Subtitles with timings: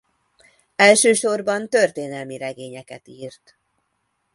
[0.75, 3.57] Elsősorban történelmi regényeket írt.